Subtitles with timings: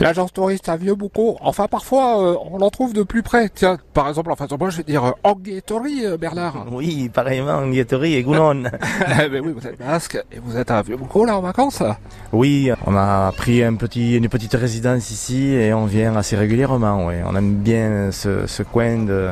[0.00, 3.50] L'agence touriste à Vieux-Boucau, enfin parfois euh, on en trouve de plus près.
[3.54, 6.66] Tiens, par exemple en face de moi je vais dire euh, euh, Bernard.
[6.72, 8.62] Oui, pareillement, Anguetterie et Gounon.
[9.22, 11.82] Eh ben oui, vous êtes basque et vous êtes à Vieux-Boucau là en vacances
[12.32, 17.06] oui, on a pris un petit, une petite résidence ici et on vient assez régulièrement.
[17.06, 17.22] Ouais.
[17.26, 19.30] On aime bien ce, ce coin de,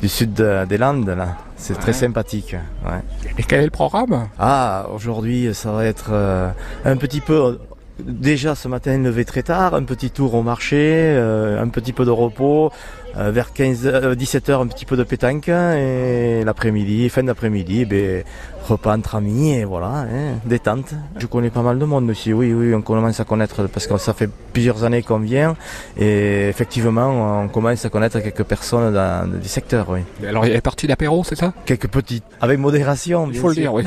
[0.00, 1.36] du sud de- des Landes là.
[1.56, 2.54] C'est très sympathique.
[2.84, 3.00] Ouais.
[3.38, 4.28] Et quel est le programme?
[4.38, 6.50] Ah, aujourd'hui, ça va être euh,
[6.84, 7.58] un petit peu.
[7.98, 12.04] Déjà ce matin, levé très tard, un petit tour au marché, euh, un petit peu
[12.04, 12.70] de repos,
[13.16, 17.86] euh, vers 15, euh, 17 h un petit peu de pétanque et l'après-midi, fin d'après-midi,
[17.86, 18.22] ben,
[18.68, 20.92] repas entre amis et voilà, hein, détente.
[21.16, 23.96] Je connais pas mal de monde aussi, oui, oui, on commence à connaître parce que
[23.96, 25.56] ça fait plusieurs années qu'on vient
[25.96, 30.00] et effectivement, on commence à connaître quelques personnes dans, du secteur, oui.
[30.28, 31.54] Alors il y a les parties d'apéro, c'est ça?
[31.64, 33.62] Quelques petites, avec modération, Il bien faut le sûr.
[33.62, 33.84] dire, oui.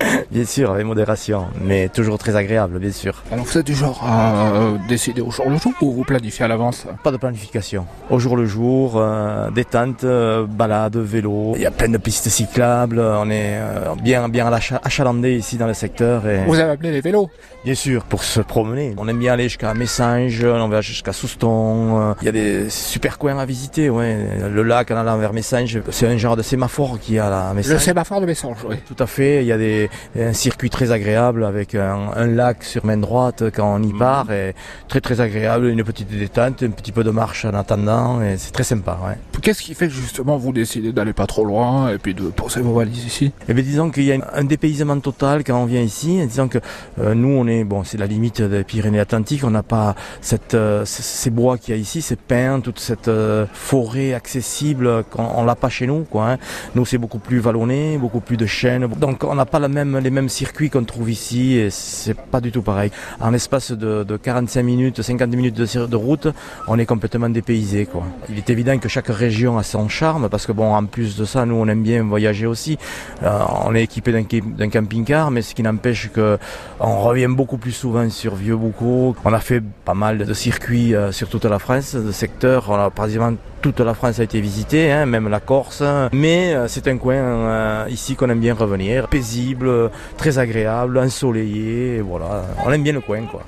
[0.30, 3.22] Bien sûr, avec modération, mais toujours très agréable, bien sûr.
[3.30, 6.44] Alors vous êtes du genre à euh, décider au jour le jour ou vous planifiez
[6.44, 7.86] à l'avance Pas de planification.
[8.10, 11.52] Au jour le jour, euh, détente, euh, balade, vélo.
[11.56, 12.98] Il y a plein de pistes cyclables.
[13.00, 13.56] On est
[14.02, 16.26] bien, bien acha- achalandé ici dans le secteur.
[16.26, 17.30] Et Vous avez appelé les vélos
[17.64, 18.94] bien sûr, pour se promener.
[18.96, 22.14] On aime bien aller jusqu'à Messanges, on va jusqu'à Souston.
[22.22, 23.90] Il y a des super coins à visiter.
[23.90, 24.16] Ouais.
[24.48, 27.56] Le lac en allant vers Messanges, c'est un genre de sémaphore qui a la Le
[27.56, 27.78] Messanges.
[27.78, 28.76] sémaphore de Messanges, oui.
[28.86, 32.62] Tout à fait, il y a des, un circuit très agréable avec un, un lac
[32.64, 33.98] sur main droite quand on y Mhm.
[33.98, 34.54] part et
[34.88, 38.50] très très agréable, une petite détente, un petit peu de marche en attendant et c'est
[38.52, 38.98] très sympa.
[39.06, 39.16] Ouais.
[39.42, 42.60] Qu'est-ce qui fait que justement vous décidez d'aller pas trop loin et puis de poser
[42.60, 43.32] vos valises ici?
[43.48, 46.20] Et bien disons qu'il y a un dépaysement total quand on vient ici.
[46.26, 46.58] Disons que
[47.00, 49.44] euh, nous on est bon, c'est la limite des Pyrénées-Atlantiques.
[49.44, 53.08] On n'a pas cette euh, ces bois qu'il y a ici, ces pins, toute cette
[53.08, 56.04] euh, forêt accessible qu'on on l'a pas chez nous.
[56.04, 56.38] Quoi, hein.
[56.74, 58.86] Nous c'est beaucoup plus vallonné, beaucoup plus de chênes.
[58.98, 62.40] Donc on n'a pas la même les mêmes circuits qu'on trouve ici et c'est pas
[62.40, 62.92] du tout pareil.
[63.20, 66.28] En l'espace de, de 45 minutes, 50 minutes de, route,
[66.68, 67.86] on est complètement dépaysé.
[67.86, 68.04] Quoi.
[68.28, 71.24] Il est évident que chaque région a son charme parce que bon, en plus de
[71.24, 72.78] ça, nous on aime bien voyager aussi.
[73.24, 76.38] Euh, on est équipé d'un camping-car, mais ce qui n'empêche que
[76.78, 79.16] on revient beaucoup plus souvent sur Vieux-Boucau.
[79.24, 82.70] On a fait pas mal de circuits euh, sur toute la France, de secteurs.
[82.70, 85.82] On a pratiquement toute la France a été visitée, hein, même la Corse.
[86.12, 92.00] Mais euh, c'est un coin ici qu'on aime bien revenir, paisible, très agréable, ensoleillé.
[92.00, 93.42] voilà, on aime bien le coin, quoi.